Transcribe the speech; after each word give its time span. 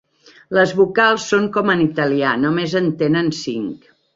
Les 0.57 0.71
vocals 0.79 1.27
són 1.33 1.45
com 1.57 1.71
en 1.75 1.85
italià, 1.85 2.33
només 2.47 2.77
en 2.83 2.91
tenen 3.03 3.31
cinc. 3.45 3.89